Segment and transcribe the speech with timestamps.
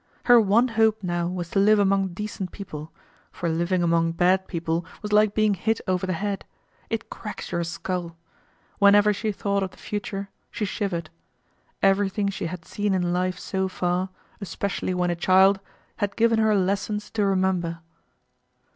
[0.23, 2.91] Her one hope now was to live among decent people,
[3.31, 6.43] for living among bad people was like being hit over the head.
[6.89, 8.17] It cracks your skull.
[8.79, 11.11] Whenever she thought of the future, she shivered.
[11.83, 14.09] Everything she had seen in life so far,
[14.41, 15.59] especially when a child,
[15.97, 17.77] had given her lessons to remember.